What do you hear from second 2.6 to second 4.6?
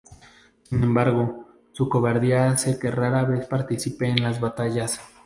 que rara vez participe en las